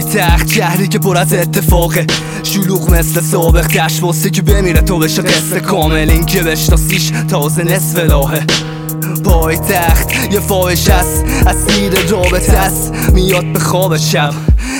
[0.00, 2.06] تخت شهری که پر از اتفاقه.
[2.42, 6.10] شلوغ مثل سابق دشت واسه که بمیره تو بشه قصه کامل.
[6.10, 8.46] این که بشناسیش تازه نصف راهه
[9.28, 14.34] پای تخت یه فاحش است اسیر رابطه است میاد به خواب شب.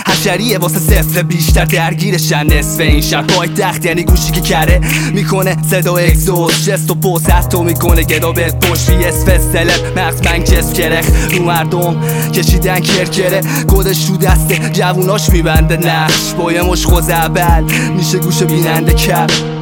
[0.08, 2.46] حشریه واسه صفر بیشتر درگیرشن.
[2.46, 4.80] نصف این شب پای تخت یعنی گوشی که کره.
[5.12, 8.90] می‌کنه صدا اکزوز جست و پوز حتی می‌کنه گدا به پشت.
[8.90, 9.10] بی
[9.52, 11.06] سلب مغز من کس کرخ.
[11.32, 11.96] رو مردم
[12.32, 13.40] کشیدن کرکره.
[13.68, 16.32] کدش تو دسته جووناش میبنده نقش.
[16.38, 17.64] با یه مش اول
[17.96, 19.57] میشه گوش بیننده کب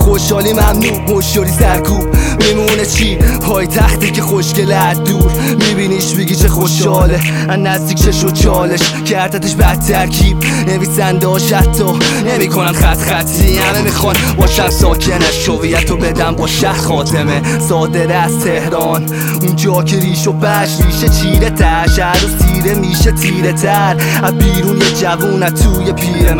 [0.00, 2.04] خوشحالی ممنوع هوشیاری سرکوب.
[2.38, 5.32] میمونه چی؟ پای تختی که خوشگله از دور.
[5.68, 7.20] میبینیش میگی چه خوشحاله.
[7.48, 8.80] از نزدیک چش و چالش.
[9.06, 10.36] کردتش بد ترکیب.
[10.66, 11.84] نویسنده هاش حتی
[12.26, 13.58] نمی‌کنن خط خطی.
[13.58, 15.46] همه می‌خوان باشن ساکنش.
[15.46, 17.42] شویت رو بدن با شهر خاتمه.
[17.68, 19.06] صادره از تهران.
[19.42, 21.88] اونجا که ریش و بش ریشه چیره تر.
[21.96, 23.96] شهر و سیره میشه تیره تر.
[24.22, 26.34] از بیرون یه جوون توی پیر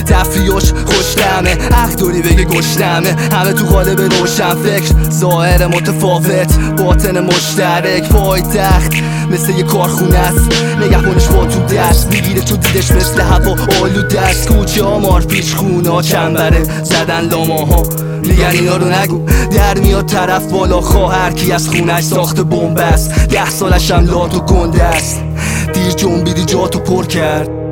[0.00, 4.54] مرد تفریاش خوشتمه حق داری بگه گشتمه همه تو قالب روشن.
[4.54, 6.58] فکر ظاهر متفاوت.
[6.78, 8.08] باطن مشترک.
[8.08, 8.92] پای تخت
[9.30, 10.40] مثل یه کارخونه است.
[10.80, 12.40] نگهبانش با تو دست می‌گیره.
[12.40, 15.54] تو دیدش مثل هوا آلو دست کوچه ها مار پیچ
[16.02, 17.82] چنبره زدن لاما
[18.22, 19.26] میگن اینا رو نگو.
[19.50, 20.80] در میاد طرف بالا.
[20.80, 23.28] خواهر کی از خونش ساخت بمب است.
[23.28, 25.22] ده سالش هم لات و گنده است.
[25.74, 27.69] دیر جنبیدی جاتو پر کرد.